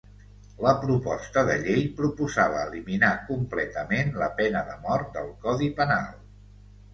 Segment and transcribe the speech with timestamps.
[0.67, 6.11] La proposta de llei proposava eliminar completament la pena de mort del Codi Penal.